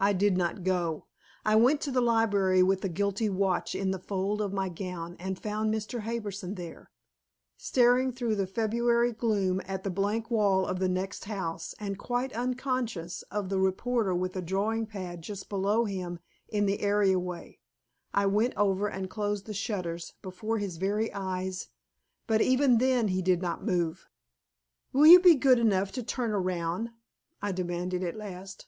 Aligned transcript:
I 0.00 0.12
did 0.14 0.36
not 0.36 0.64
go. 0.64 1.06
I 1.46 1.54
went 1.54 1.74
into 1.86 1.92
the 1.92 2.00
library 2.00 2.60
with 2.60 2.80
the 2.80 2.88
guilty 2.88 3.28
watch 3.30 3.76
in 3.76 3.92
the 3.92 4.00
fold 4.00 4.40
of 4.40 4.52
my 4.52 4.68
gown, 4.68 5.14
and 5.20 5.38
found 5.40 5.72
Mr. 5.72 6.00
Harbison 6.00 6.56
there, 6.56 6.90
staring 7.56 8.10
through 8.10 8.34
the 8.34 8.48
February 8.48 9.12
gloom 9.12 9.62
at 9.64 9.84
the 9.84 9.88
blank 9.90 10.28
wall 10.28 10.66
of 10.66 10.80
the 10.80 10.88
next 10.88 11.26
house, 11.26 11.72
and 11.78 11.98
quite 12.00 12.32
unconscious 12.32 13.22
of 13.30 13.48
the 13.48 13.60
reporter 13.60 14.12
with 14.12 14.34
a 14.34 14.42
drawing 14.42 14.86
pad 14.86 15.22
just 15.22 15.48
below 15.48 15.84
him 15.84 16.18
in 16.48 16.66
the 16.66 16.80
area 16.80 17.16
way. 17.16 17.60
I 18.12 18.26
went 18.26 18.54
over 18.56 18.88
and 18.88 19.08
closed 19.08 19.46
the 19.46 19.54
shutters 19.54 20.14
before 20.20 20.58
his 20.58 20.78
very 20.78 21.14
eyes, 21.14 21.68
but 22.26 22.40
even 22.40 22.78
then 22.78 23.06
he 23.06 23.22
did 23.22 23.40
not 23.40 23.64
move. 23.64 24.08
"Will 24.92 25.06
you 25.06 25.20
be 25.20 25.36
good 25.36 25.60
enough 25.60 25.92
to 25.92 26.02
turn 26.02 26.32
around?" 26.32 26.90
I 27.40 27.52
demanded 27.52 28.02
at 28.02 28.16
last. 28.16 28.66